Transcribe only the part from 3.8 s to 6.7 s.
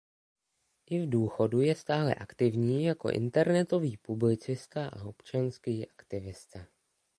publicista a občanský aktivista.